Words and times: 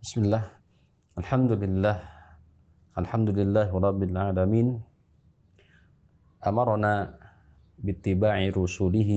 بسم 0.00 0.24
الله 0.32 0.44
الحمد 1.20 1.52
لله 1.60 1.96
الحمد 2.96 3.30
لله 3.36 3.68
رب 3.68 4.00
العالمين 4.02 4.68
أمرنا 6.40 6.92
باتباع 7.84 8.36
رسوله 8.48 9.10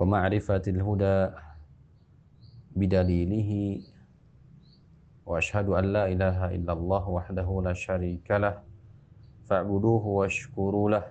ومعرفة 0.00 0.64
الهدى 0.74 1.18
بدليله 2.72 3.50
وأشهد 5.28 5.68
أن 5.68 5.84
لا 5.92 6.04
إله 6.08 6.38
إلا 6.56 6.72
الله 6.72 7.04
وحده 7.08 7.48
لا 7.68 7.72
شريك 7.76 8.24
له 8.40 8.64
فاعبدوه 9.44 10.04
واشكروا 10.06 10.88
له 10.90 11.04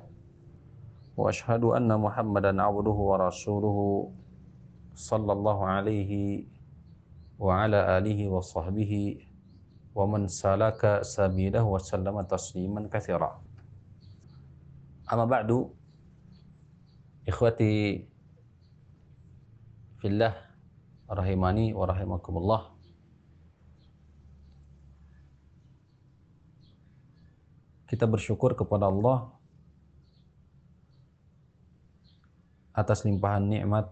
وأشهد 1.17 1.63
أن 1.77 1.89
محمدا 2.01 2.51
عبده 2.61 2.97
ورسوله 3.09 3.77
صلى 4.95 5.31
الله 5.33 5.57
عليه 5.65 6.11
wa 7.43 7.67
ala 7.67 7.99
alihi 7.99 8.31
wa 8.31 8.39
sahbihi 8.39 9.19
wa 9.91 10.07
man 10.07 10.31
salaka 10.31 11.03
sabilahu 11.03 11.75
wa 11.75 11.79
sallama 11.83 12.23
tasliman 12.23 12.87
katsira. 12.87 13.35
Amma 15.11 15.27
ba'du 15.27 15.75
ikhwati 17.27 18.07
fillah 19.99 20.31
rahimani 21.11 21.75
wa. 21.75 22.71
Kita 27.91 28.07
bersyukur 28.07 28.55
kepada 28.55 28.87
Allah 28.87 29.35
atas 32.71 33.03
limpahan 33.03 33.51
nikmat 33.51 33.91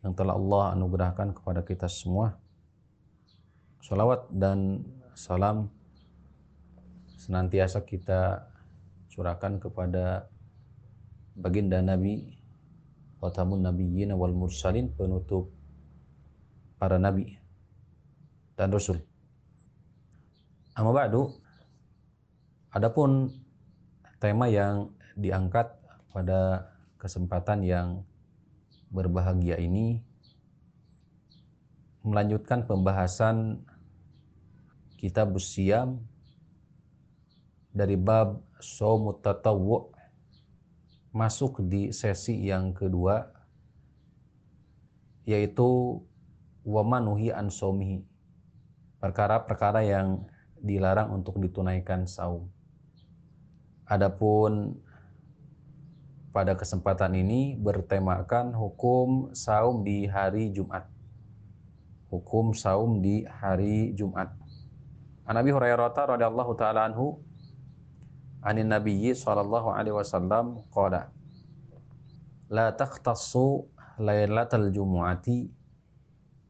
yang 0.00 0.12
telah 0.16 0.34
Allah 0.36 0.76
anugerahkan 0.76 1.36
kepada 1.36 1.60
kita 1.60 1.86
semua. 1.88 2.36
Salawat 3.84 4.28
dan 4.32 4.84
salam 5.12 5.68
senantiasa 7.20 7.84
kita 7.84 8.48
curahkan 9.12 9.60
kepada 9.60 10.30
baginda 11.36 11.84
Nabi 11.84 12.40
Watamun 13.20 13.60
Nabiyyin 13.60 14.16
wal 14.16 14.32
Mursalin 14.32 14.88
penutup 14.96 15.52
para 16.80 16.96
Nabi 16.96 17.36
dan 18.56 18.72
Rasul. 18.72 18.96
Amma 20.72 20.96
ba'du, 20.96 21.28
adapun 22.72 23.28
tema 24.16 24.48
yang 24.48 24.88
diangkat 25.20 25.68
pada 26.16 26.72
kesempatan 26.96 27.60
yang 27.60 28.00
berbahagia 28.90 29.54
ini 29.56 30.02
melanjutkan 32.02 32.66
pembahasan 32.66 33.62
kitab 34.98 35.32
Siam 35.38 36.02
dari 37.70 37.94
bab 37.94 38.42
Somut 38.58 39.22
Tatawu 39.22 39.94
masuk 41.14 41.62
di 41.66 41.94
sesi 41.94 42.36
yang 42.50 42.74
kedua 42.74 43.30
yaitu 45.26 46.02
wamanuhi 46.66 47.30
ansomihi 47.30 48.02
perkara-perkara 49.00 49.80
yang 49.86 50.28
dilarang 50.60 51.16
untuk 51.16 51.40
ditunaikan 51.40 52.04
saum. 52.04 52.52
Adapun 53.88 54.76
pada 56.30 56.54
kesempatan 56.54 57.18
ini 57.18 57.58
bertemakan 57.58 58.54
hukum 58.54 59.34
saum 59.34 59.82
di 59.82 60.06
hari 60.06 60.54
Jumat. 60.54 60.86
Hukum 62.10 62.54
saum 62.54 63.02
di 63.02 63.26
hari 63.26 63.94
Jumat. 63.98 64.30
An 65.26 65.38
Abi 65.38 65.50
Hurairah 65.50 65.94
radhiyallahu 65.94 66.54
taala 66.58 66.90
anhu 66.90 67.18
anin 68.42 68.70
nabiyyi 68.70 69.14
sallallahu 69.14 69.74
alaihi 69.74 69.94
wasallam 69.94 70.64
qala 70.74 71.10
la 72.50 72.74
takhtassu 72.74 73.68
lailatal 74.00 74.72
jumu'ati 74.74 75.50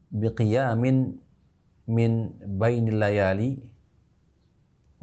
biqiyamin 0.09 1.19
min 1.89 2.11
bainil 2.57 2.97
layali 2.97 3.59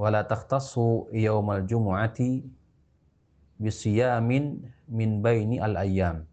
wa 0.01 0.09
la 0.11 0.25
takhtassu 0.25 1.13
yaumal 1.13 1.63
jumu'ati 1.63 2.58
bisiyamin 3.59 4.65
min 4.89 5.21
baini 5.23 5.59
al 5.59 5.77
ayyam 5.77 6.25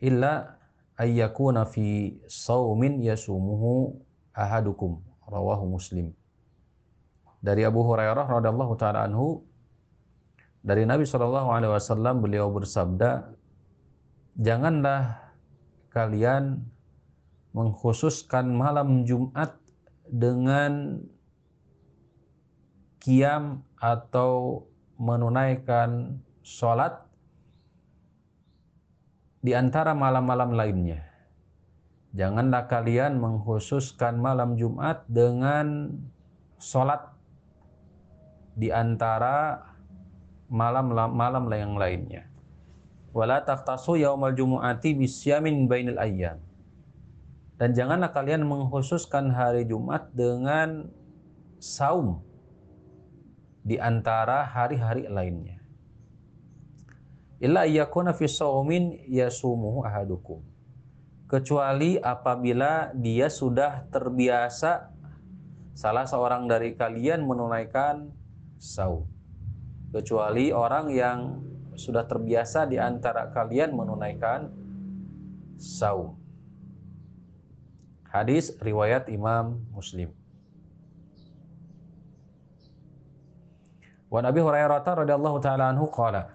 illa 0.00 0.56
ayyakuna 1.00 1.64
fi 1.68 2.16
saumin 2.28 3.00
yasumuhu 3.00 3.96
ahadukum. 4.36 5.00
Rawahu 5.26 5.74
muslim. 5.76 6.14
Dari 7.42 7.66
Abu 7.66 7.82
Hurairah 7.82 8.26
radhiyallahu 8.30 8.74
taala 8.78 9.06
anhu 9.06 9.42
dari 10.62 10.82
Nabi 10.86 11.06
Shallallahu 11.06 11.50
alaihi 11.50 11.72
wasallam 11.74 12.22
beliau 12.22 12.50
bersabda 12.50 13.30
janganlah 14.38 15.18
kalian 15.90 16.62
mengkhususkan 17.54 18.50
malam 18.50 19.06
Jumat 19.06 19.54
dengan 20.10 21.02
kiam 23.02 23.62
atau 23.78 24.66
menunaikan 24.96 26.20
sholat 26.40 27.04
di 29.44 29.52
antara 29.52 29.92
malam-malam 29.92 30.56
lainnya. 30.56 31.04
Janganlah 32.16 32.64
kalian 32.66 33.20
mengkhususkan 33.20 34.16
malam 34.16 34.56
Jumat 34.56 35.04
dengan 35.04 35.92
sholat 36.56 37.12
di 38.56 38.72
antara 38.72 39.60
malam-malam 40.48 41.44
yang 41.52 41.76
lainnya. 41.76 42.24
Wala 43.12 43.44
taqtasu 43.44 44.00
yaumal 44.00 44.32
jumu'ati 44.32 44.96
bisyamin 44.96 45.68
bainal 45.68 46.00
ayyam. 46.00 46.40
Dan 47.56 47.72
janganlah 47.72 48.12
kalian 48.12 48.44
mengkhususkan 48.44 49.32
hari 49.32 49.64
Jumat 49.64 50.12
dengan 50.12 50.92
saum 51.56 52.20
di 53.66 53.82
antara 53.82 54.46
hari-hari 54.46 55.10
lainnya. 55.10 55.58
Illa 57.42 57.66
yakuna 57.66 58.14
fi 58.14 58.30
saumin 58.30 59.02
yasumuhu 59.10 59.82
ahadukum. 59.82 60.38
Kecuali 61.26 61.98
apabila 61.98 62.94
dia 62.94 63.26
sudah 63.26 63.90
terbiasa 63.90 64.94
salah 65.74 66.06
seorang 66.06 66.46
dari 66.46 66.78
kalian 66.78 67.26
menunaikan 67.26 68.14
saum. 68.62 69.10
Kecuali 69.90 70.54
orang 70.54 70.86
yang 70.94 71.18
sudah 71.74 72.06
terbiasa 72.06 72.70
di 72.70 72.78
antara 72.78 73.34
kalian 73.34 73.74
menunaikan 73.74 74.48
saum. 75.58 76.16
Hadis 78.06 78.54
riwayat 78.62 79.12
Imam 79.12 79.60
Muslim. 79.74 80.08
Wa 84.06 84.22
Nabi 84.22 84.40
Hurairah 84.40 84.82
radhiyallahu 84.82 85.38
taala 85.42 85.74
anhu 85.74 85.90
qala. 85.90 86.34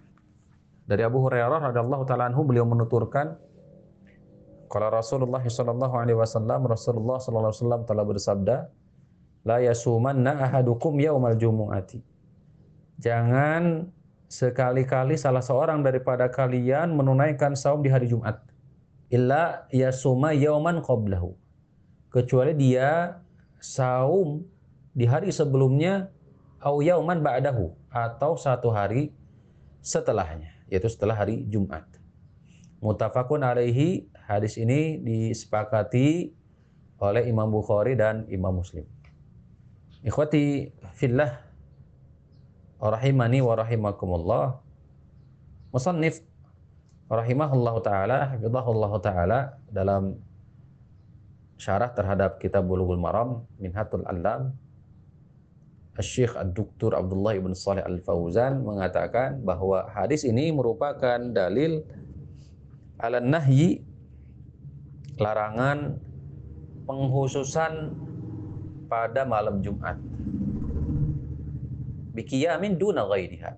Dari 0.88 1.02
Abu 1.08 1.24
Hurairah 1.24 1.72
radhiyallahu 1.72 2.04
taala 2.04 2.28
anhu 2.28 2.44
beliau 2.44 2.68
menuturkan 2.68 3.40
Qala 4.72 4.88
Rasulullah 4.88 5.44
sallallahu 5.44 5.96
alaihi 6.00 6.16
wasallam 6.16 6.64
Rasulullah 6.64 7.20
sallallahu 7.20 7.52
alaihi 7.52 7.60
wasallam 7.60 7.84
telah 7.84 8.06
bersabda 8.08 8.56
La 9.44 9.60
yasumanna 9.60 10.48
ahadukum 10.48 10.96
yaumal 10.96 11.36
jumu'ati 11.36 12.00
Jangan 13.04 13.92
sekali-kali 14.32 15.20
salah 15.20 15.44
seorang 15.44 15.84
daripada 15.84 16.32
kalian 16.32 16.96
menunaikan 16.96 17.58
saum 17.58 17.84
di 17.84 17.90
hari 17.92 18.08
Jumat. 18.08 18.40
Illa 19.12 19.68
yasuma 19.74 20.32
yauman 20.32 20.80
qablahu. 20.80 21.36
Kecuali 22.14 22.54
dia 22.56 23.20
saum 23.60 24.46
di 24.94 25.04
hari 25.10 25.34
sebelumnya 25.34 26.14
au 26.62 26.80
yauman 26.86 27.20
ba'dahu 27.20 27.74
atau 27.90 28.38
satu 28.38 28.70
hari 28.70 29.10
setelahnya 29.82 30.54
yaitu 30.70 30.88
setelah 30.88 31.18
hari 31.18 31.44
Jumat. 31.50 31.84
Mutafakun 32.80 33.44
alaihi 33.44 34.08
hadis 34.26 34.58
ini 34.58 34.98
disepakati 35.02 36.32
oleh 37.02 37.28
Imam 37.28 37.50
Bukhari 37.50 37.98
dan 37.98 38.26
Imam 38.30 38.62
Muslim. 38.62 38.86
Ikhwati 40.02 40.74
fillah 40.98 41.42
rahimani 42.82 43.44
wa 43.44 43.54
rahimakumullah. 43.54 44.46
Musannif 45.70 46.26
rahimahullah 47.12 47.76
taala, 47.86 48.18
hafizahullah 48.34 48.92
taala 49.04 49.40
dalam 49.70 50.18
syarah 51.62 51.94
terhadap 51.94 52.42
kitab 52.42 52.66
Bulughul 52.66 52.98
Maram 52.98 53.46
Minhatul 53.62 54.08
Alam 54.10 54.58
Syekh 56.00 56.40
Dr. 56.56 56.96
Abdullah 56.96 57.36
Ibn 57.36 57.52
Saleh 57.52 57.84
Al-Fauzan 57.84 58.64
mengatakan 58.64 59.44
bahwa 59.44 59.92
hadis 59.92 60.24
ini 60.24 60.48
merupakan 60.56 61.20
dalil 61.20 61.84
ala 62.96 63.20
nahyi 63.20 63.84
larangan 65.20 66.00
penghususan 66.88 67.92
pada 68.88 69.28
malam 69.28 69.60
Jumat. 69.60 70.00
Bikiyamin 72.16 72.80
duna 72.80 73.04
ghairiha. 73.12 73.52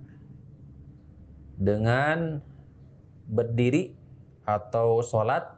Dengan 1.62 2.41
berdiri 3.29 3.94
atau 4.44 5.06
sholat 5.06 5.53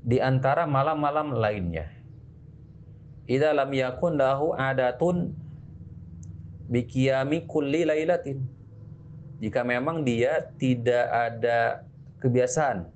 di 0.00 0.16
antara 0.16 0.64
malam-malam 0.64 1.36
lainnya. 1.36 1.92
Idza 3.24 3.52
lam 3.56 3.72
yakun 3.72 4.20
lahu 4.20 4.52
adatun 4.52 5.43
bikiyami 6.68 7.44
kulli 7.44 7.84
lailatin. 7.84 8.40
Jika 9.42 9.60
memang 9.66 10.06
dia 10.06 10.48
tidak 10.56 11.04
ada 11.10 11.84
kebiasaan 12.22 12.88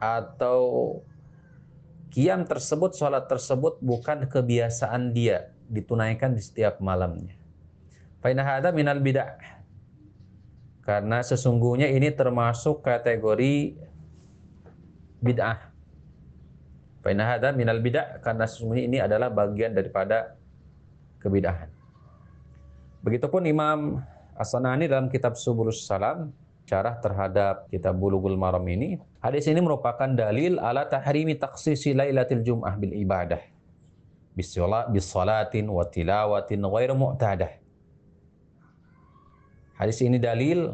atau 0.00 0.60
kiam 2.08 2.48
tersebut, 2.48 2.96
sholat 2.96 3.28
tersebut 3.28 3.76
bukan 3.84 4.24
kebiasaan 4.28 5.12
dia 5.12 5.52
ditunaikan 5.68 6.32
di 6.32 6.42
setiap 6.44 6.80
malamnya. 6.80 7.36
Fainah 8.22 8.46
hadza 8.46 8.70
minal 8.70 9.02
bid'ah. 9.02 9.36
Karena 10.82 11.22
sesungguhnya 11.22 11.90
ini 11.90 12.10
termasuk 12.14 12.82
kategori 12.86 13.76
bid'ah. 15.22 15.58
Fainah 17.02 17.26
hadza 17.36 17.50
minal 17.52 17.82
bid'ah 17.82 18.22
karena 18.22 18.46
sesungguhnya 18.46 18.84
ini 18.86 18.98
adalah 19.02 19.28
bagian 19.28 19.74
daripada 19.74 20.38
kebid'ahan. 21.18 21.81
Begitupun 23.02 23.42
Imam 23.50 23.98
As-Sanani 24.38 24.86
dalam 24.86 25.10
kitab 25.10 25.34
Subulus 25.34 25.84
Salam 25.84 26.30
syarah 26.64 26.96
terhadap 27.02 27.66
kitab 27.68 27.98
Bulughul 27.98 28.38
Maram 28.38 28.62
ini, 28.70 28.96
hadis 29.18 29.50
ini 29.50 29.58
merupakan 29.58 30.06
dalil 30.06 30.62
ala 30.62 30.86
tahrimi 30.86 31.34
taksisi 31.34 31.92
lailatul 31.92 32.46
jum'ah 32.46 32.78
bil 32.78 32.94
ibadah. 32.94 33.42
Bisolat, 34.32 34.88
bisolatin 34.88 35.68
wa 35.68 35.84
tilawatin 35.84 36.62
ghairu 36.64 36.94
mu'tadah. 36.96 37.52
Hadis 39.76 39.98
ini 40.00 40.16
dalil 40.16 40.72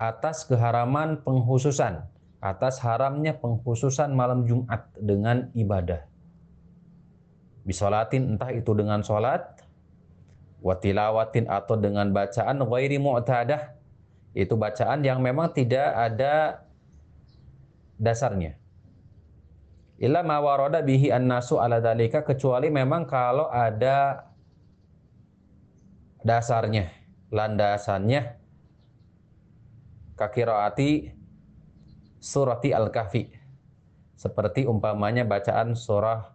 atas 0.00 0.48
keharaman 0.48 1.22
penghususan 1.22 2.02
atas 2.38 2.78
haramnya 2.78 3.34
pengkhususan 3.34 4.14
malam 4.14 4.46
Jumat 4.46 4.86
dengan 4.98 5.50
ibadah. 5.58 6.06
Bisolatin 7.66 8.38
entah 8.38 8.54
itu 8.54 8.72
dengan 8.72 9.04
solat, 9.04 9.60
watilawatin 10.58 11.46
atau 11.46 11.78
dengan 11.78 12.10
bacaan 12.10 12.58
ghairi 12.62 12.98
mu'tadah. 12.98 13.78
Itu 14.36 14.54
bacaan 14.54 15.02
yang 15.02 15.24
memang 15.24 15.50
tidak 15.50 15.88
ada 15.94 16.62
dasarnya. 17.98 18.54
Illa 19.98 20.22
ma 20.22 20.38
warada 20.38 20.78
bihi 20.78 21.10
an-nasu 21.10 21.58
ala 21.58 21.82
dalika 21.82 22.22
kecuali 22.22 22.70
memang 22.70 23.02
kalau 23.02 23.50
ada 23.50 24.30
dasarnya, 26.22 26.86
landasannya 27.34 28.38
kakiraati 30.14 31.10
surati 32.22 32.70
Al-Kahfi. 32.70 33.34
Seperti 34.18 34.66
umpamanya 34.66 35.22
bacaan 35.26 35.74
surah 35.74 36.30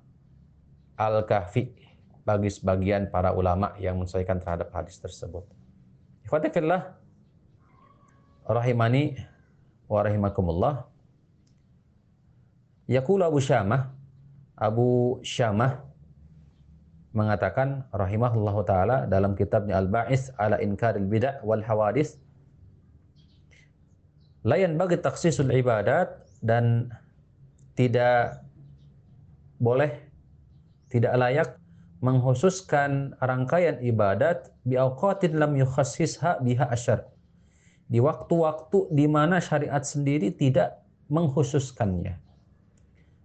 Al-Kahfi 0.99 1.82
bagi 2.23 2.47
sebagian 2.47 3.11
para 3.11 3.35
ulama 3.35 3.75
yang 3.79 3.99
menyesuaikan 3.99 4.39
terhadap 4.39 4.71
hadis 4.71 4.99
tersebut. 4.99 5.43
Ikhwatifillah 6.23 6.95
rahimani 8.47 9.19
wa 9.91 9.99
rahimakumullah. 10.03 10.87
Yaqul 12.87 13.23
Abu 13.23 13.39
Syamah 13.39 13.91
Abu 14.59 15.19
Syamah 15.23 15.83
mengatakan 17.15 17.87
rahimahullahu 17.95 18.65
taala 18.67 19.05
dalam 19.07 19.37
kitabnya 19.37 19.79
Al-Ba'is 19.79 20.33
ala 20.35 20.59
Inkaril 20.59 21.07
Bid'ah 21.07 21.39
wal 21.45 21.63
Hawadis 21.63 22.23
Layan 24.43 24.75
bagi 24.75 24.99
taksisul 24.99 25.55
ibadat 25.55 26.19
dan 26.43 26.91
tidak 27.79 28.43
boleh, 29.55 30.03
tidak 30.91 31.15
layak 31.15 31.49
menghususkan 32.03 33.15
rangkaian 33.23 33.79
ibadat 33.79 34.51
bi 34.67 34.75
awqatin 34.75 35.39
lam 35.39 35.55
yukhassisha 35.55 36.43
biha 36.43 36.67
asyar. 36.67 37.07
Di 37.87 38.03
waktu-waktu 38.03 38.91
di 38.91 39.07
mana 39.07 39.39
syariat 39.39 39.81
sendiri 39.87 40.35
tidak 40.35 40.83
mengkhususkannya. 41.07 42.19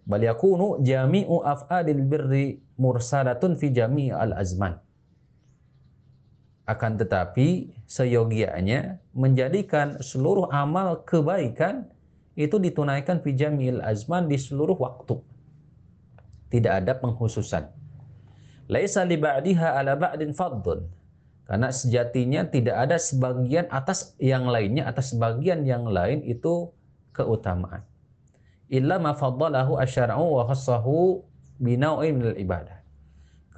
Bal 0.07 0.23
yakunu 0.23 0.79
jami'u 0.87 1.43
af'alil 1.43 2.01
birri 2.07 2.63
mursalatun 2.79 3.59
fi 3.59 3.75
jami' 3.75 4.15
al-azman 4.15 4.79
akan 6.69 7.01
tetapi 7.01 7.73
seyogianya 7.89 9.01
menjadikan 9.17 9.97
seluruh 10.05 10.53
amal 10.53 11.01
kebaikan 11.09 11.89
itu 12.37 12.61
ditunaikan 12.61 13.25
fi 13.25 13.33
jamil 13.33 13.81
azman 13.81 14.29
di 14.29 14.37
seluruh 14.37 14.77
waktu. 14.77 15.17
Tidak 16.53 16.85
ada 16.85 16.93
penghususan. 17.01 17.78
Laisa 18.69 19.03
li 19.09 19.17
ba'diha 19.17 19.81
ala 19.81 19.97
ba'din 19.97 20.37
faddun. 20.37 20.85
Karena 21.49 21.73
sejatinya 21.73 22.44
tidak 22.44 22.76
ada 22.76 23.00
sebagian 23.00 23.65
atas 23.73 24.12
yang 24.20 24.44
lainnya, 24.44 24.85
atas 24.85 25.17
sebagian 25.17 25.65
yang 25.65 25.88
lain 25.88 26.20
itu 26.20 26.69
keutamaan. 27.17 27.81
Illa 28.69 29.00
ma 29.00 29.17
faddalahu 29.17 29.81
asyara'u 29.81 30.37
wa 30.37 30.44
khassahu 30.44 31.25
binau'in 31.56 32.20
ibadah 32.37 32.79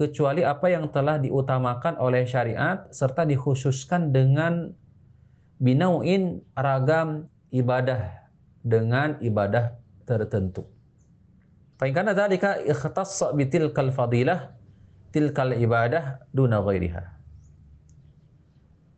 kecuali 0.00 0.40
apa 0.40 0.72
yang 0.72 0.88
telah 0.88 1.20
diutamakan 1.20 2.00
oleh 2.00 2.24
syariat 2.24 2.88
serta 2.88 3.28
dikhususkan 3.28 4.08
dengan 4.08 4.72
binauin 5.60 6.40
ragam 6.56 7.28
ibadah 7.52 8.08
dengan 8.64 9.20
ibadah 9.20 9.76
tertentu. 10.08 10.64
Fainkana 11.76 12.16
dzalika 12.16 12.64
ikhtassa 12.64 13.36
bitilkal 13.36 13.92
fadilah 13.92 14.56
tilkal 15.10 15.54
ibadah 15.54 16.22
duna 16.30 16.62
ghairiha. 16.62 17.04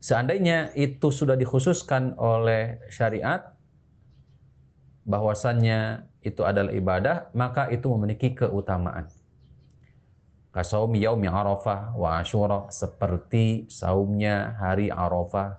Seandainya 0.02 0.74
itu 0.74 1.14
sudah 1.14 1.38
dikhususkan 1.38 2.18
oleh 2.18 2.82
syariat 2.90 3.54
bahwasannya 5.06 6.10
itu 6.22 6.42
adalah 6.42 6.74
ibadah, 6.74 7.16
maka 7.34 7.70
itu 7.70 7.86
memiliki 7.90 8.34
keutamaan. 8.34 9.06
Kasaum 10.52 10.92
yaumi 10.98 11.30
Arafah 11.30 11.96
wa 11.96 12.20
Ashura 12.20 12.68
seperti 12.68 13.66
saumnya 13.72 14.52
hari 14.60 14.92
Arafah 14.92 15.56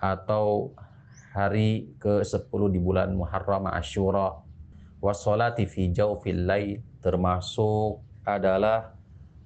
atau 0.00 0.72
hari 1.36 1.92
ke-10 2.00 2.60
di 2.72 2.80
bulan 2.80 3.12
Muharram 3.12 3.68
Ashura 3.68 4.40
wa 5.02 5.12
salati 5.12 5.68
fi 5.68 5.92
jawfil 5.92 6.46
lail 6.46 6.80
termasuk 7.02 8.00
adalah 8.22 8.94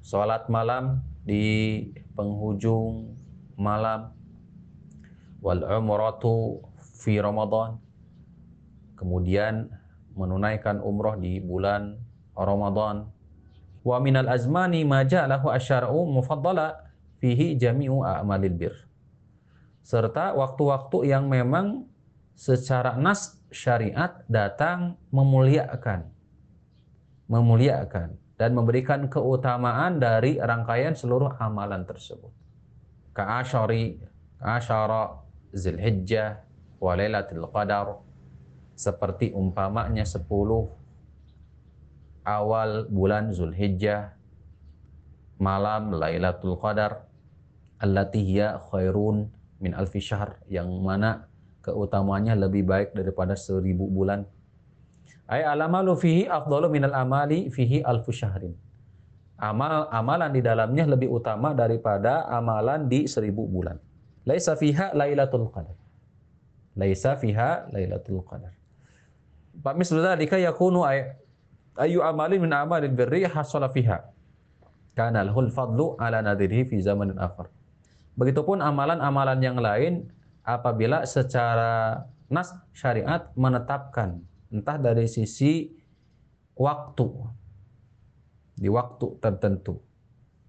salat 0.06 0.46
malam 0.46 1.02
di 1.26 1.82
penghujung 2.14 3.10
malam 3.58 4.14
wal 5.42 5.66
umratu 5.66 6.62
fi 7.02 7.18
Ramadan 7.18 7.82
kemudian 8.94 9.66
menunaikan 10.14 10.78
umroh 10.78 11.18
di 11.18 11.42
bulan 11.42 11.98
Ramadan 12.38 13.10
Wa 13.86 14.02
minal 14.02 14.26
azmani 14.26 14.82
ma 14.82 15.06
ja'alahu 15.06 15.46
asyara'u 15.46 16.10
mufaddala 16.10 16.90
fihi 17.22 17.54
jami'u 17.54 18.02
a'malil 18.02 18.58
bir. 18.58 18.74
Serta 19.86 20.34
waktu-waktu 20.34 21.14
yang 21.14 21.30
memang 21.30 21.86
secara 22.34 22.98
nas 22.98 23.38
syariat 23.54 24.26
datang 24.26 24.98
memuliakan. 25.14 26.10
Memuliakan 27.30 28.18
dan 28.36 28.52
memberikan 28.52 29.08
keutamaan 29.08 29.96
dari 30.00 30.36
rangkaian 30.36 30.92
seluruh 30.92 31.36
amalan 31.40 31.84
tersebut. 31.88 32.32
Ka'asyari, 33.16 33.96
ka'asyara 34.40 35.24
Zilhijjah, 35.56 36.44
wa 36.76 36.92
lailatul 36.92 37.48
qadar, 37.48 37.96
seperti 38.76 39.32
umpamanya 39.32 40.04
10 40.04 40.28
awal 42.26 42.90
bulan 42.90 43.30
Zulhijjah, 43.30 44.12
malam 45.38 45.94
Lailatul 45.94 46.58
Qadar, 46.58 47.06
allati 47.78 48.20
hiya 48.20 48.58
khairun 48.68 49.30
min 49.62 49.72
alfi 49.72 50.02
syahr, 50.02 50.42
yang 50.50 50.68
mana 50.82 51.30
keutamanya 51.62 52.34
lebih 52.34 52.66
baik 52.66 52.92
daripada 52.92 53.38
seribu 53.38 53.86
bulan. 53.86 54.26
Ay 55.26 55.42
alamalu 55.42 55.98
fihi 55.98 56.22
afdalu 56.30 56.78
minal 56.78 56.94
amali 56.94 57.50
fihi 57.50 57.82
alfu 57.82 58.14
syahrin. 58.14 58.54
Amal 59.36 59.90
amalan 59.92 60.32
di 60.32 60.40
dalamnya 60.40 60.86
lebih 60.88 61.12
utama 61.12 61.52
daripada 61.52 62.24
amalan 62.30 62.86
di 62.88 63.04
seribu 63.04 63.44
bulan. 63.44 63.76
Laisa 64.24 64.56
fiha 64.56 64.96
Lailatul 64.96 65.50
Qadar. 65.52 65.76
Laisa 66.78 67.18
fiha 67.20 67.68
Lailatul 67.74 68.22
Qadar. 68.24 68.54
Pak 69.60 69.74
mislu 69.76 70.00
dzalika 70.00 70.40
yakunu 70.40 70.86
ay 70.88 71.10
ayu 71.80 72.00
amalin 72.00 72.40
min 72.48 72.52
amalil 72.52 72.92
birri 72.92 73.28
hasala 73.28 73.68
fiha 73.68 74.08
kana 74.96 75.20
lahul 75.28 75.52
fadlu 75.52 75.96
ala 76.00 76.24
nadirihi 76.24 76.64
fi 76.70 76.80
zamanin 76.80 77.20
akhar. 77.20 77.52
Begitupun 78.16 78.64
amalan-amalan 78.64 79.38
yang 79.44 79.60
lain 79.60 80.08
apabila 80.48 81.04
secara 81.04 82.08
nas 82.32 82.56
syariat 82.72 83.28
menetapkan 83.36 84.24
entah 84.52 84.78
dari 84.78 85.06
sisi 85.06 85.70
waktu. 86.56 87.06
Di 88.56 88.68
waktu 88.72 89.06
tertentu. 89.20 89.76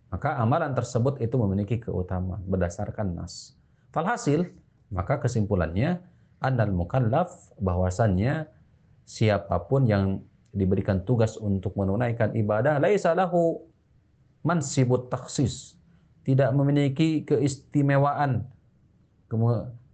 Maka 0.08 0.40
amalan 0.40 0.72
tersebut 0.72 1.20
itu 1.20 1.36
memiliki 1.36 1.84
keutamaan 1.84 2.40
berdasarkan 2.48 3.20
nas. 3.20 3.60
Falhasil, 3.92 4.48
maka 4.88 5.20
kesimpulannya 5.20 6.00
annal 6.40 6.72
mukallaf 6.72 7.52
bahwasannya 7.60 8.48
siapa 9.04 9.68
pun 9.68 9.84
yang 9.84 10.24
diberikan 10.56 11.04
tugas 11.04 11.36
untuk 11.36 11.76
menunaikan 11.76 12.32
ibadah 12.34 12.80
laisa 12.80 13.12
lahu 13.12 13.68
mansibut 14.48 15.12
taksis 15.12 15.76
tidak 16.24 16.52
memiliki 16.56 17.24
keistimewaan 17.24 18.48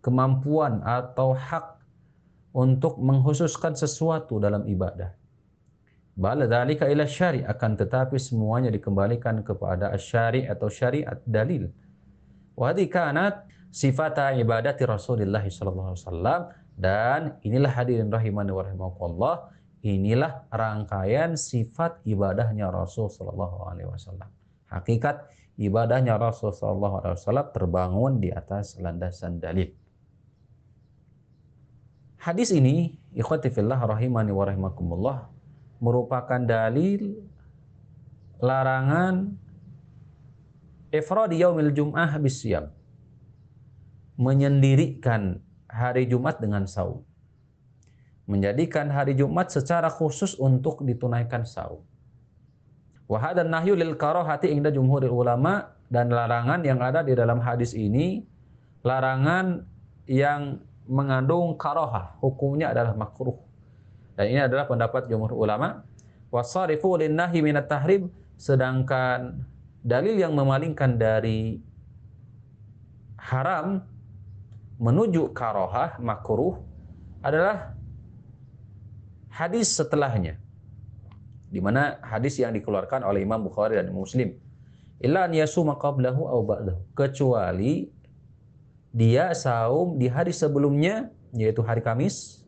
kemampuan 0.02 0.82
atau 0.86 1.34
hak 1.34 1.73
untuk 2.54 3.02
menghususkan 3.02 3.74
sesuatu 3.74 4.38
dalam 4.38 4.66
ibadah 4.70 5.10
Bala 6.14 6.46
dzalika 6.46 6.86
ila 6.94 7.10
syari 7.10 7.42
akan 7.42 7.74
tetapi 7.74 8.22
semuanya 8.22 8.70
dikembalikan 8.70 9.42
kepada 9.42 9.90
syari 9.98 10.46
atau 10.46 10.70
syariat 10.70 11.18
dalil. 11.26 11.74
Wa 12.54 12.70
hadhi 12.70 12.86
kanat 12.86 13.50
sifata 13.74 14.30
ibadati 14.38 14.86
Rasulullah 14.86 15.42
sallallahu 15.42 15.90
alaihi 15.90 16.06
wasallam 16.06 16.42
dan 16.78 17.22
inilah 17.42 17.74
hadirin 17.74 18.14
rahimani 18.14 18.54
wa 18.54 18.62
rahimakumullah 18.62 19.36
inilah 19.82 20.46
rangkaian 20.54 21.34
sifat 21.34 22.06
ibadahnya 22.06 22.70
Rasul 22.70 23.10
sallallahu 23.10 23.74
alaihi 23.74 23.90
wasallam. 23.90 24.30
Hakikat 24.70 25.26
ibadahnya 25.58 26.22
Rasul 26.22 26.54
sallallahu 26.54 27.02
alaihi 27.02 27.18
wasallam 27.18 27.48
terbangun 27.58 28.22
di 28.22 28.30
atas 28.30 28.78
landasan 28.78 29.42
dalil. 29.42 29.66
Hadis 32.24 32.56
ini 32.56 32.96
ikhwati 33.12 33.52
fillah 33.52 33.76
rahimani 33.76 34.32
wa 34.32 34.48
rahimakumullah 34.48 35.28
merupakan 35.84 36.40
dalil 36.40 37.20
larangan 38.40 39.36
ifradi 40.88 41.44
yaumil 41.44 41.76
jum'ah 41.76 42.16
bisyam. 42.24 42.72
Menyendirikan 44.16 45.44
hari 45.68 46.08
Jumat 46.08 46.40
dengan 46.40 46.64
saum. 46.64 47.04
Menjadikan 48.24 48.88
hari 48.88 49.20
Jumat 49.20 49.52
secara 49.52 49.92
khusus 49.92 50.40
untuk 50.40 50.80
ditunaikan 50.88 51.44
saum. 51.44 51.84
Wahadan 53.12 53.52
nahyu 53.52 53.76
lil 53.76 54.00
karahati 54.00 54.48
inda 54.48 54.72
jumhuril 54.72 55.12
ulama 55.12 55.76
dan 55.92 56.08
larangan 56.08 56.64
yang 56.64 56.80
ada 56.80 57.04
di 57.04 57.20
dalam 57.20 57.44
hadis 57.44 57.76
ini 57.76 58.24
larangan 58.80 59.68
yang 60.08 60.64
mengandung 60.88 61.56
karohah 61.56 62.20
hukumnya 62.20 62.72
adalah 62.76 62.94
makruh 62.94 63.40
dan 64.14 64.26
ini 64.30 64.42
adalah 64.46 64.70
pendapat 64.70 65.10
jumhur 65.10 65.34
ulama. 65.34 65.82
Wasarifu 66.30 67.02
linnahi 67.02 67.42
minat 67.42 67.70
tahrim. 67.70 68.10
Sedangkan 68.38 69.46
dalil 69.82 70.18
yang 70.18 70.34
memalingkan 70.34 70.98
dari 70.98 71.62
haram 73.18 73.86
menuju 74.82 75.32
karohah, 75.34 75.98
makruh 76.02 76.62
adalah 77.22 77.78
hadis 79.30 79.74
setelahnya. 79.74 80.38
Di 81.54 81.62
mana 81.62 82.02
hadis 82.02 82.42
yang 82.42 82.54
dikeluarkan 82.54 83.06
oleh 83.06 83.22
Imam 83.22 83.46
Bukhari 83.46 83.78
dan 83.78 83.94
Muslim. 83.94 84.34
Illa 84.98 85.30
an 85.30 85.34
yasuma 85.38 85.78
qablahu 85.78 86.26
aw 86.26 86.40
ba'dahu. 86.42 86.80
Kecuali 86.98 87.93
dia 88.94 89.34
saum 89.34 89.98
di 89.98 90.06
hari 90.06 90.30
sebelumnya 90.30 91.10
yaitu 91.34 91.66
hari 91.66 91.82
Kamis 91.82 92.46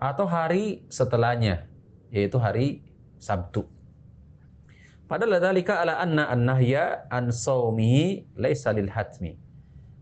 atau 0.00 0.24
hari 0.24 0.88
setelahnya 0.88 1.68
yaitu 2.08 2.40
hari 2.40 2.80
Sabtu. 3.20 3.68
Padahal 5.06 5.38
dzalika 5.38 5.84
ala 5.84 6.02
anna 6.02 6.26
an-nahya 6.32 7.06
an 7.12 7.30
saumihi 7.30 8.26
laisa 8.34 8.74
lil 8.74 8.90
hatmi. 8.90 9.38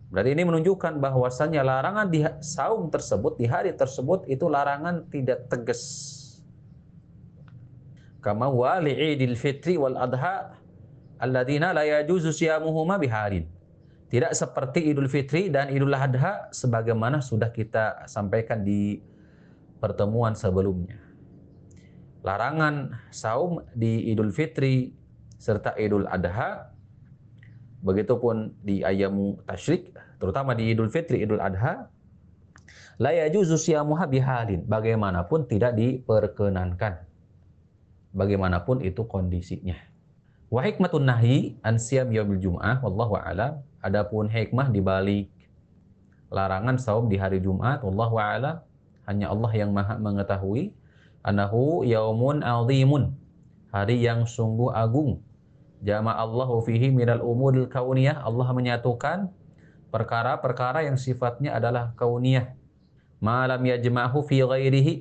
Berarti 0.09 0.31
ini 0.31 0.47
menunjukkan 0.47 1.03
bahwasannya 1.03 1.61
larangan 1.61 2.07
di 2.07 2.23
saum 2.39 2.87
tersebut 2.87 3.35
di 3.35 3.51
hari 3.51 3.75
tersebut 3.75 4.31
itu 4.31 4.47
larangan 4.47 5.11
tidak 5.11 5.51
tegas. 5.51 5.83
Kama 8.23 8.47
wa 8.49 8.79
li'idil 8.81 9.35
fitri 9.37 9.75
wal 9.77 9.99
adha 9.99 10.55
alladzina 11.19 11.75
la 11.75 11.83
yajuzu 11.83 12.31
siyamuhuma 12.31 12.97
biharin. 12.97 13.45
Tidak 14.15 14.31
seperti 14.31 14.95
Idul 14.95 15.11
Fitri 15.11 15.51
dan 15.51 15.75
Idul 15.75 15.91
Adha 15.91 16.47
sebagaimana 16.55 17.19
sudah 17.19 17.51
kita 17.51 18.07
sampaikan 18.07 18.63
di 18.63 19.03
pertemuan 19.83 20.39
sebelumnya. 20.39 20.95
Larangan 22.23 22.95
saum 23.11 23.67
di 23.75 24.15
Idul 24.15 24.31
Fitri 24.31 24.95
serta 25.35 25.75
Idul 25.75 26.07
Adha, 26.07 26.71
begitupun 27.83 28.55
di 28.63 28.87
ayamu 28.87 29.43
tasyrik, 29.51 29.91
terutama 30.23 30.55
di 30.55 30.71
Idul 30.71 30.95
Fitri, 30.95 31.27
Idul 31.27 31.43
Adha, 31.43 31.91
la 33.03 33.11
yajuzu 33.11 33.59
siyamuha 33.59 34.07
bihalin, 34.07 34.63
bagaimanapun 34.63 35.51
tidak 35.51 35.75
diperkenankan. 35.75 37.03
Bagaimanapun 38.15 38.79
itu 38.87 39.11
kondisinya. 39.11 39.75
Wa 40.55 40.63
hikmatun 40.63 41.03
nahi 41.03 41.59
an 41.67 41.83
siyam 41.83 42.15
yaumil 42.15 42.39
jum'ah 42.39 42.79
wallahu 42.79 43.19
a'lam. 43.19 43.59
Adapun 43.83 44.31
hikmah 44.31 44.71
di 44.71 44.79
balik 44.79 45.27
larangan 46.31 46.79
saum 46.79 47.11
di 47.11 47.19
hari 47.19 47.43
Jumat 47.43 47.83
wallahu 47.83 48.23
a'lam. 48.23 48.63
Hanya 49.03 49.35
Allah 49.35 49.51
yang 49.51 49.75
maha 49.75 49.99
mengetahui 49.99 50.71
anahu 51.27 51.83
yaumun 51.83 52.47
azimun 52.47 53.19
hari 53.75 53.99
yang 53.99 54.31
sungguh 54.31 54.71
agung. 54.71 55.19
Jama 55.83 56.15
Allahu 56.15 56.63
fihi 56.63 56.95
minal 56.95 57.27
umuril 57.27 57.67
kauniyah. 57.67 58.23
Allah 58.23 58.47
menyatukan 58.55 59.35
perkara-perkara 59.91 60.87
yang 60.87 60.95
sifatnya 60.95 61.59
adalah 61.59 61.99
kauniyah. 61.99 62.55
Malam 63.19 63.59
yajma'hu 63.59 64.23
fi 64.23 64.39
ghairihi. 64.39 64.95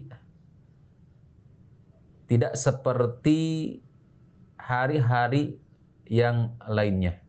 Tidak 2.25 2.57
seperti 2.57 3.82
hari-hari 4.63 5.59
yang 6.07 6.55
lainnya 6.63 7.19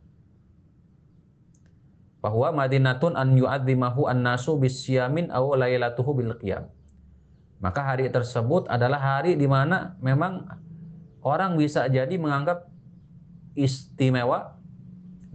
bahwa 2.25 2.57
Madinatun 2.57 3.21
an 3.21 3.37
yu'adzimahu 3.37 4.09
an-nasu 4.09 4.57
bisyamin 4.57 5.29
aw 5.29 5.45
lailatuhu 5.61 6.17
bil 6.17 6.33
qiyam. 6.41 6.73
Maka 7.61 7.85
hari 7.85 8.09
tersebut 8.09 8.65
adalah 8.73 8.97
hari 8.97 9.37
di 9.37 9.45
mana 9.45 9.93
memang 10.01 10.49
orang 11.21 11.61
bisa 11.61 11.85
jadi 11.85 12.17
menganggap 12.17 12.65
istimewa 13.53 14.57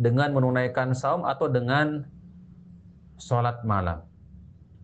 dengan 0.01 0.34
menunaikan 0.34 0.98
saum 0.98 1.29
atau 1.29 1.46
dengan 1.46 2.10
sholat 3.22 3.62
malam. 3.62 4.01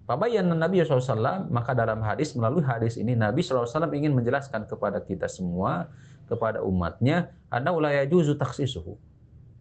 Pabayan 0.06 0.46
Nabi 0.46 0.86
SAW, 0.86 1.50
maka 1.50 1.74
dalam 1.74 2.06
hadis, 2.06 2.38
melalui 2.38 2.62
hadis 2.62 2.94
ini, 3.02 3.18
Nabi 3.18 3.42
SAW 3.42 3.66
ingin 3.90 4.14
menjelaskan 4.14 4.70
kepada 4.70 5.02
kita 5.02 5.26
semua, 5.26 5.90
kepada 6.26 6.62
umatnya, 6.62 7.34
ada 7.50 7.72
ulaya 7.72 8.04
juzu 8.06 8.36
taksisuhu. 8.36 8.98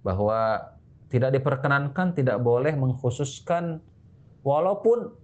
Bahwa 0.05 0.73
tidak 1.09 1.37
diperkenankan, 1.37 2.17
tidak 2.17 2.43
boleh 2.43 2.75
mengkhususkan 2.75 3.79
walaupun 4.43 5.15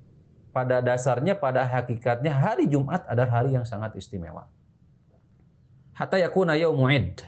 pada 0.50 0.82
dasarnya, 0.82 1.38
pada 1.38 1.66
hakikatnya 1.66 2.30
hari 2.35 2.66
Jumat 2.66 3.06
adalah 3.06 3.42
hari 3.42 3.54
yang 3.54 3.66
sangat 3.66 3.94
istimewa. 3.99 4.47
Hatta 5.94 6.16
yakuna 6.16 6.56
yaumu 6.56 6.88
id. 6.90 7.23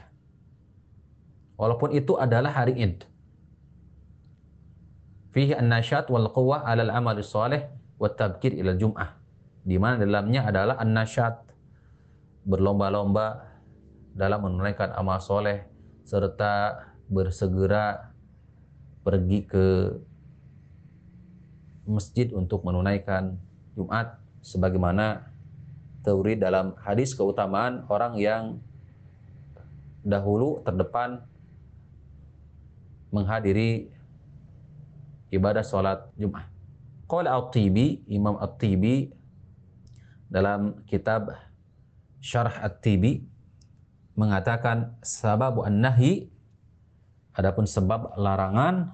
Walaupun 1.59 1.93
itu 1.93 2.17
adalah 2.17 2.51
hari 2.51 2.75
id. 2.79 3.05
Fihi 5.33 5.53
an-nasyat 5.57 6.09
wal 6.09 6.29
quwwah 6.29 6.65
'alal 6.65 6.93
amal 6.93 7.17
salih 7.21 7.69
wa 7.97 8.09
tabkir 8.09 8.53
ila 8.57 8.73
jum'ah. 8.77 9.17
Di 9.63 9.77
mana 9.79 10.03
dalamnya 10.03 10.49
adalah 10.49 10.75
an-nasyat 10.81 11.39
berlomba-lomba 12.43 13.52
dalam 14.13 14.45
menunaikan 14.45 14.93
amal 14.93 15.17
soleh 15.17 15.65
serta 16.05 16.85
bersegera 17.09 18.13
pergi 19.01 19.43
ke 19.43 19.65
masjid 21.83 22.31
untuk 22.31 22.63
menunaikan 22.63 23.35
Jumat 23.75 24.15
sebagaimana 24.39 25.27
teori 26.05 26.39
dalam 26.39 26.77
hadis 26.79 27.11
keutamaan 27.17 27.83
orang 27.89 28.15
yang 28.15 28.43
dahulu 30.03 30.63
terdepan 30.63 31.23
menghadiri 33.11 33.91
ibadah 35.31 35.63
sholat 35.63 36.05
Jumat. 36.19 36.45
Qala 37.07 37.35
At-Tibi, 37.39 38.07
Imam 38.09 38.39
At-Tibi 38.39 39.11
dalam 40.27 40.81
kitab 40.87 41.29
Syarah 42.23 42.63
At-Tibi 42.63 43.32
mengatakan 44.13 44.93
sababu 45.01 45.65
an-nahi 45.65 46.29
adapun 47.33 47.65
sebab 47.65 48.13
larangan 48.17 48.93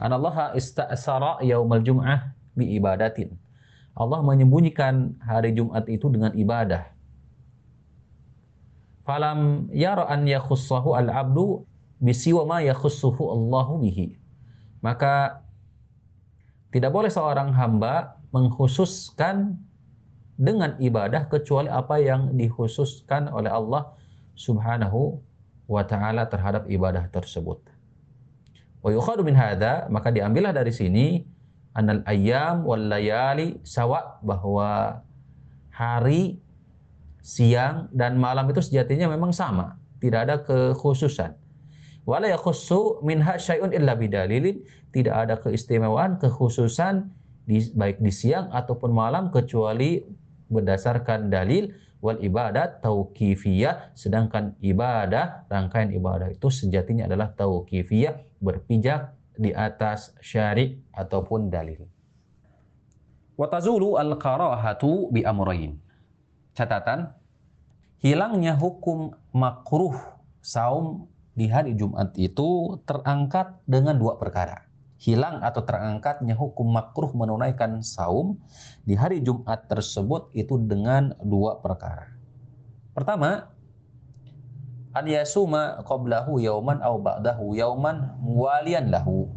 anallaha 0.00 0.56
ista'sara 0.56 1.44
yaumal 1.44 1.84
jum'ah 1.84 2.32
bi 2.56 2.78
ibadatin. 2.78 3.34
Allah 3.98 4.22
menyembunyikan 4.22 5.18
hari 5.26 5.58
Jumat 5.58 5.90
itu 5.90 6.06
dengan 6.06 6.30
ibadah. 6.38 6.86
Falam 9.02 9.66
yara 9.74 10.06
an 10.06 10.22
yakhussahu 10.22 10.94
al-'abdu 10.94 11.66
bisiwa 11.98 12.46
ma 12.46 12.58
yakhussuhu 12.62 13.18
Allahu 13.34 13.82
bihi. 13.82 14.14
Maka 14.84 15.42
tidak 16.70 16.94
boleh 16.94 17.10
seorang 17.10 17.50
hamba 17.50 18.20
mengkhususkan 18.30 19.58
dengan 20.38 20.78
ibadah 20.78 21.26
kecuali 21.26 21.66
apa 21.66 21.98
yang 21.98 22.30
dikhususkan 22.38 23.26
oleh 23.34 23.50
Allah 23.50 23.90
Subhanahu 24.38 25.18
wa 25.66 25.82
taala 25.82 26.30
terhadap 26.30 26.70
ibadah 26.70 27.10
tersebut. 27.10 27.58
Wa 28.78 28.94
yukhadu 28.94 29.26
min 29.26 29.34
hadha, 29.34 29.90
maka 29.90 30.14
diambillah 30.14 30.54
dari 30.54 30.70
sini 30.70 31.26
anal 31.74 32.06
ayyam 32.06 32.62
wal 32.62 32.78
layali 32.78 33.58
sawa 33.66 34.22
bahwa 34.22 35.02
hari, 35.74 36.38
siang 37.20 37.90
dan 37.90 38.16
malam 38.16 38.46
itu 38.48 38.62
sejatinya 38.62 39.10
memang 39.10 39.34
sama, 39.34 39.76
tidak 39.98 40.20
ada 40.30 40.36
kekhususan. 40.46 41.34
Wala 42.08 42.30
yakhussu 42.32 43.04
minha 43.04 43.36
syai'un 43.36 43.74
illa 43.74 43.92
bidalilin, 43.92 44.64
tidak 44.96 45.14
ada 45.26 45.34
keistimewaan, 45.36 46.16
kekhususan 46.16 47.10
di, 47.44 47.68
baik 47.76 48.00
di 48.00 48.08
siang 48.08 48.48
ataupun 48.48 48.94
malam 48.94 49.28
kecuali 49.28 50.00
berdasarkan 50.48 51.28
dalil 51.28 51.68
wal 51.98 52.18
ibadat 52.22 52.78
tauqifiyah 52.84 53.94
sedangkan 53.98 54.54
ibadah 54.62 55.50
rangkaian 55.50 55.90
ibadah 55.90 56.30
itu 56.30 56.46
sejatinya 56.46 57.10
adalah 57.10 57.34
tauqifiyah 57.34 58.38
berpijak 58.38 59.16
di 59.34 59.50
atas 59.54 60.14
syari 60.22 60.78
ataupun 60.94 61.50
dalil. 61.50 61.86
Wa 63.38 63.46
tazulu 63.50 63.98
al-karahatu 63.98 65.14
bi 65.14 65.22
amrayn. 65.22 65.78
Catatan 66.54 67.14
hilangnya 68.02 68.58
hukum 68.58 69.14
makruh 69.30 69.94
saum 70.42 71.06
di 71.38 71.46
hari 71.46 71.78
Jumat 71.78 72.14
itu 72.18 72.82
terangkat 72.82 73.62
dengan 73.62 73.94
dua 73.94 74.18
perkara 74.18 74.67
hilang 74.98 75.40
atau 75.46 75.62
terangkatnya 75.62 76.34
hukum 76.34 76.74
makruh 76.74 77.14
menunaikan 77.14 77.78
saum 77.86 78.34
di 78.82 78.98
hari 78.98 79.22
Jumat 79.22 79.70
tersebut 79.70 80.34
itu 80.34 80.58
dengan 80.58 81.14
dua 81.22 81.62
perkara. 81.62 82.10
Pertama, 82.98 83.46
an 84.90 85.06
yasuma 85.06 85.78
qablahu 85.86 86.42
yauman 86.42 86.82
aw 86.82 86.98
ba'dahu 86.98 87.54
yauman 87.54 88.18
muwalian 88.18 88.90
lahu. 88.90 89.30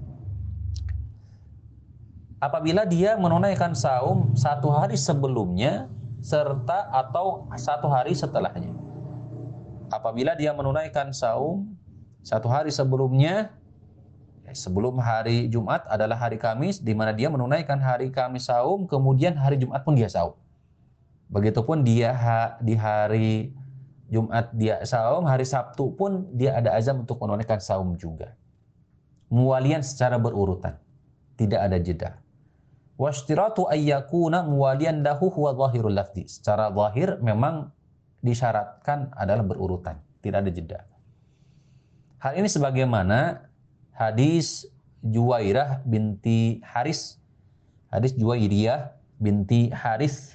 Apabila 2.42 2.90
dia 2.90 3.14
menunaikan 3.22 3.78
saum 3.78 4.34
satu 4.34 4.74
hari 4.74 4.98
sebelumnya 4.98 5.86
serta 6.26 6.90
atau 6.90 7.46
satu 7.54 7.86
hari 7.86 8.18
setelahnya. 8.18 8.74
Apabila 9.94 10.34
dia 10.34 10.50
menunaikan 10.58 11.14
saum 11.14 11.78
satu 12.26 12.50
hari 12.50 12.74
sebelumnya 12.74 13.54
sebelum 14.54 15.02
hari 15.02 15.50
Jumat 15.52 15.84
adalah 15.88 16.16
hari 16.16 16.38
Kamis 16.38 16.80
di 16.80 16.92
mana 16.96 17.12
dia 17.12 17.28
menunaikan 17.28 17.80
hari 17.80 18.14
Kamis 18.14 18.48
saum 18.52 18.86
kemudian 18.86 19.36
hari 19.36 19.58
Jumat 19.58 19.82
pun 19.84 19.98
dia 19.98 20.08
saum. 20.08 20.38
Begitupun 21.32 21.88
dia 21.88 22.12
ha, 22.12 22.60
di 22.60 22.76
hari 22.76 23.56
Jumat 24.12 24.52
dia 24.52 24.84
saum, 24.84 25.24
hari 25.24 25.48
Sabtu 25.48 25.96
pun 25.96 26.28
dia 26.36 26.60
ada 26.60 26.76
azam 26.76 27.08
untuk 27.08 27.20
menunaikan 27.24 27.64
saum 27.64 27.96
juga. 27.96 28.36
Muwalian 29.32 29.80
secara 29.80 30.20
berurutan. 30.20 30.76
Tidak 31.40 31.56
ada 31.56 31.80
jeda. 31.80 32.20
Washtiratu 33.00 33.66
ayyakuna 33.72 34.44
muwalian 34.46 35.02
lahu 35.02 35.32
huwa 35.32 35.56
zahirul 35.56 35.96
lafzi. 35.96 36.28
Secara 36.28 36.70
zahir 36.70 37.18
memang 37.24 37.72
disyaratkan 38.22 39.10
adalah 39.18 39.42
berurutan, 39.42 39.98
tidak 40.22 40.46
ada 40.46 40.52
jeda. 40.54 40.80
Hal 42.22 42.38
ini 42.38 42.46
sebagaimana 42.46 43.50
hadis 44.02 44.66
Juwairah 45.06 45.86
binti 45.86 46.58
Haris. 46.66 47.22
Hadis 47.94 48.18
Juwairiyah 48.18 48.98
binti 49.22 49.70
Haris 49.70 50.34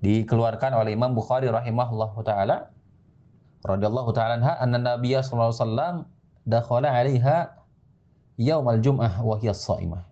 dikeluarkan 0.00 0.72
oleh 0.72 0.96
Imam 0.96 1.12
Bukhari 1.12 1.48
rahimahullah 1.52 2.12
taala 2.24 2.56
radhiyallahu 3.64 4.12
taala 4.16 4.40
anha 4.40 4.54
anna 4.60 4.78
Nabiy 4.80 5.18
sallallahu 5.20 5.52
alaihi 5.52 5.64
wasallam 5.64 5.94
dakhala 6.46 6.88
'alaiha 6.92 7.36
yaumal 8.40 8.80
jum'ah 8.80 9.20
wa 9.20 9.36
hiya 9.40 9.56
shaimah. 9.56 10.04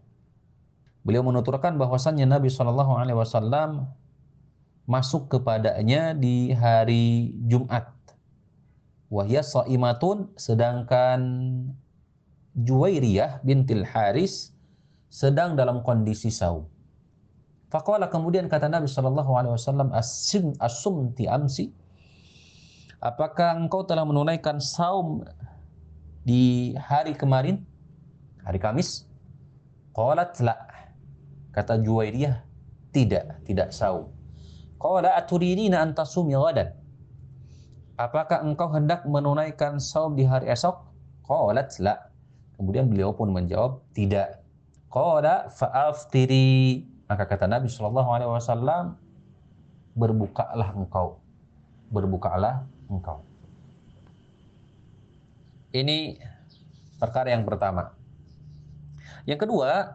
Beliau 1.04 1.20
menuturkan 1.20 1.76
bahwasannya 1.76 2.24
Nabi 2.24 2.48
sallallahu 2.48 2.96
alaihi 2.96 3.20
wasallam 3.20 3.92
masuk 4.88 5.28
kepadanya 5.28 6.16
di 6.16 6.56
hari 6.56 7.36
Jumat. 7.44 7.92
Wahya 9.12 9.44
saimatun 9.44 10.32
sedangkan 10.34 11.20
Juwairiyah 12.54 13.42
bintil 13.42 13.82
Haris 13.82 14.54
sedang 15.10 15.58
dalam 15.58 15.82
kondisi 15.82 16.30
saum. 16.30 16.66
Faqala 17.70 18.06
kemudian 18.06 18.46
kata 18.46 18.70
Nabi 18.70 18.86
sallallahu 18.86 19.34
alaihi 19.34 19.54
wasallam 19.58 19.90
asim 19.90 20.54
asumti 20.62 21.26
amsi 21.26 21.74
Apakah 23.04 23.60
engkau 23.60 23.84
telah 23.84 24.00
menunaikan 24.08 24.64
saum 24.64 25.28
di 26.24 26.72
hari 26.80 27.12
kemarin? 27.12 27.60
Hari 28.48 28.56
Kamis? 28.56 29.04
Qalat 29.92 30.40
la. 30.40 30.56
Kata 31.52 31.76
Juwairiyah, 31.84 32.40
tidak, 32.96 33.44
tidak 33.44 33.76
saum. 33.76 34.08
Qala 34.80 35.20
aturidina 35.20 35.84
an 35.84 35.92
tasumi 35.92 36.32
ghadan? 36.32 36.72
Apakah 38.00 38.40
engkau 38.40 38.72
hendak 38.72 39.04
menunaikan 39.04 39.76
saum 39.76 40.16
di 40.16 40.24
hari 40.24 40.48
esok? 40.48 40.80
Qalat 41.28 41.76
la. 41.84 42.13
Kemudian 42.54 42.86
beliau 42.86 43.10
pun 43.10 43.34
menjawab, 43.34 43.82
tidak. 43.94 44.42
Qala 44.90 45.50
fa'aftiri. 45.50 46.86
Maka 47.10 47.26
kata 47.26 47.50
Nabi 47.50 47.66
Shallallahu 47.66 48.10
Alaihi 48.14 48.30
Wasallam, 48.30 48.96
berbukalah 49.94 50.74
engkau, 50.74 51.18
berbukalah 51.90 52.66
engkau. 52.90 53.22
Ini 55.74 56.18
perkara 56.98 57.34
yang 57.34 57.42
pertama. 57.42 57.94
Yang 59.26 59.46
kedua, 59.46 59.94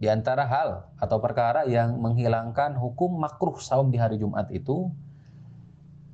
di 0.00 0.08
antara 0.08 0.48
hal 0.48 0.88
atau 0.96 1.20
perkara 1.20 1.68
yang 1.68 2.00
menghilangkan 2.00 2.76
hukum 2.76 3.20
makruh 3.20 3.60
saum 3.60 3.92
di 3.92 4.00
hari 4.00 4.16
Jumat 4.16 4.48
itu, 4.48 4.88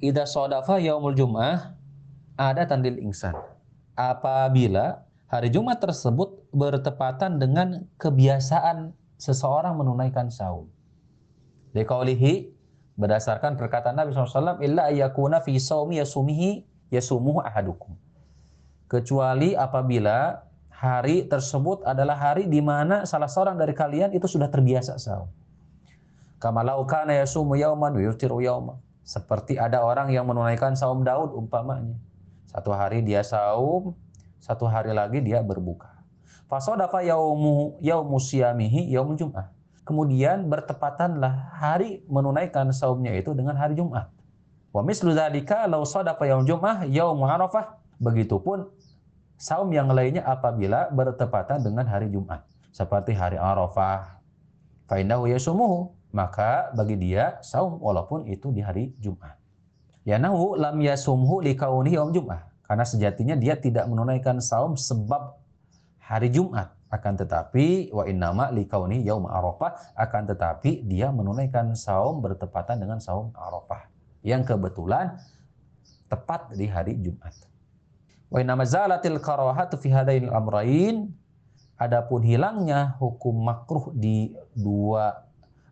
ida 0.03 0.27
sodafa 0.27 0.83
yaumul 0.83 1.15
Jum'ah 1.15 1.75
ada 2.35 2.63
tandil 2.67 2.99
insan. 2.99 3.35
Apabila 3.97 5.06
hari 5.27 5.51
Jumat 5.51 5.83
tersebut 5.83 6.47
bertepatan 6.55 7.43
dengan 7.43 7.87
kebiasaan 7.99 8.95
seseorang 9.19 9.75
menunaikan 9.75 10.31
saum. 10.31 10.71
Dikaulihi 11.75 12.55
berdasarkan 12.97 13.61
perkataan 13.61 13.99
Nabi 13.99 14.15
SAW, 14.15 14.63
illa 14.65 14.89
ayyakuna 14.89 15.45
fi 15.45 15.59
saumi 15.61 16.01
yasumihi 16.01 16.65
yasumuhu 16.89 17.45
ahadukum. 17.45 17.99
Kecuali 18.87 19.59
apabila 19.59 20.47
hari 20.71 21.27
tersebut 21.27 21.83
adalah 21.83 22.15
hari 22.15 22.47
di 22.47 22.63
mana 22.63 23.03
salah 23.05 23.27
seorang 23.27 23.59
dari 23.59 23.75
kalian 23.75 24.15
itu 24.15 24.31
sudah 24.31 24.47
terbiasa 24.47 24.97
saum. 24.97 25.29
Kama 26.39 26.63
kana 26.87 27.17
yasumu 27.19 27.59
yauman 27.59 27.97
wa 27.97 28.03
yuftiru 28.03 28.39
yauman. 28.45 28.79
Seperti 29.07 29.59
ada 29.59 29.83
orang 29.83 30.11
yang 30.11 30.27
menunaikan 30.27 30.75
saum 30.75 31.03
Daud 31.07 31.35
umpamanya. 31.35 31.95
Satu 32.51 32.75
hari 32.75 33.03
dia 33.03 33.23
saum, 33.23 33.95
satu 34.41 34.69
hari 34.69 34.93
lagi 34.93 35.23
dia 35.25 35.43
berbuka. 35.43 35.91
Fasodafa 36.47 37.03
yaumu 37.03 37.77
yaumu 37.83 38.23
siyamihi 38.23 38.91
yaumul 38.95 39.19
jum'ah. 39.19 39.51
Kemudian 39.87 40.51
bertepatanlah 40.51 41.59
hari 41.59 42.03
menunaikan 42.11 42.71
saumnya 42.75 43.15
itu 43.15 43.35
dengan 43.35 43.55
hari 43.55 43.79
Jumat. 43.79 44.11
Wa 44.75 44.83
mislu 44.83 45.15
dzalika 45.15 45.67
law 45.71 45.83
sadafa 45.87 46.27
yaum 46.27 46.47
jum'ah 46.47 46.87
yaum 46.91 47.23
arafah. 47.23 47.79
Begitupun 47.99 48.67
saum 49.41 49.73
yang 49.73 49.89
lainnya 49.89 50.27
apabila 50.27 50.93
bertepatan 50.93 51.65
dengan 51.65 51.87
hari 51.89 52.13
Jumat. 52.13 52.45
Seperti 52.77 53.17
hari 53.17 53.41
Arafah. 53.41 54.21
Fa 54.85 54.95
innahu 55.01 55.33
yasumuhu. 55.33 55.97
Maka 56.13 56.73
bagi 56.73 56.97
dia 56.97 57.37
saum 57.45 57.77
walaupun 57.77 58.25
itu 58.29 58.49
di 58.49 58.65
hari 58.65 58.93
Jumat. 59.01 59.37
Yanahu 60.09 60.57
lam 60.57 60.79
yasumhu 60.81 61.45
likaunihi 61.45 61.99
yaum 61.99 62.15
Jum'ah. 62.15 62.56
Karena 62.67 62.83
sejatinya 62.83 63.39
dia 63.39 63.55
tidak 63.55 63.87
menunaikan 63.87 64.43
saum 64.43 64.75
sebab 64.75 65.39
hari 66.03 66.31
Jumat. 66.35 66.75
Akan 66.87 67.19
tetapi 67.19 67.91
wa 67.91 68.07
innama 68.07 68.47
likauni 68.55 69.03
yaum 69.03 69.27
Arafah 69.27 69.75
akan 69.99 70.23
tetapi 70.31 70.87
dia 70.87 71.11
menunaikan 71.11 71.75
saum 71.75 72.23
bertepatan 72.23 72.79
dengan 72.79 73.03
saum 73.03 73.35
Arafah 73.35 73.91
yang 74.23 74.47
kebetulan 74.47 75.19
tepat 76.07 76.55
di 76.55 76.71
hari 76.71 76.95
Jumat. 76.99 77.35
Wa 78.31 78.39
inna 78.39 78.55
mazalatil 78.55 79.19
karahatu 79.19 79.79
fi 79.79 79.91
hadainil 79.91 80.31
amrayn 80.31 81.11
adapun 81.79 82.23
hilangnya 82.23 82.95
hukum 83.03 83.35
makruh 83.35 83.91
di 83.95 84.35
dua 84.55 85.27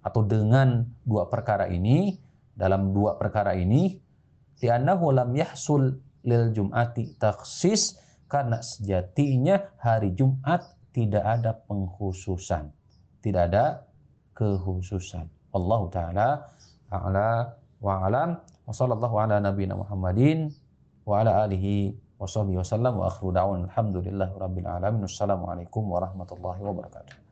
atau 0.04 0.20
dengan 0.22 0.85
dua 1.02 1.30
perkara 1.30 1.70
ini 1.70 2.18
dalam 2.54 2.92
dua 2.94 3.16
perkara 3.18 3.57
ini 3.57 3.98
li'annahu 4.61 5.11
lam 5.11 5.30
yahsul 5.35 5.98
lil 6.24 6.50
jum'ati 6.56 7.20
taksis 7.20 8.00
karena 8.26 8.58
sejatinya 8.64 9.60
hari 9.78 10.16
Jumat 10.16 10.64
tidak 10.90 11.22
ada 11.22 11.52
pengkhususan. 11.68 12.72
Tidak 13.20 13.42
ada 13.52 13.84
kekhususan 14.37 15.24
Allah 15.54 15.80
taala 15.88 16.28
a'la 16.90 17.30
wa 17.78 17.92
alam. 18.04 18.30
Wa 18.64 18.72
sallallahu 18.72 19.16
ala 19.20 19.38
nabiyina 19.38 19.78
Muhammadin 19.78 20.50
wa 21.04 21.20
ala 21.22 21.44
alihi 21.46 21.94
wa 22.18 22.24
sahbihi 22.24 22.58
wasallam 22.58 22.98
wa 22.98 23.12
akhiru 23.12 23.30
da'wan 23.30 23.70
alhamdulillahi 23.70 24.34
rabbil 24.34 24.68
alamin. 24.68 25.06
Wassalamu 25.06 25.46
alaikum 25.46 25.87
warahmatullahi 25.87 26.60
wabarakatuh 26.64 27.23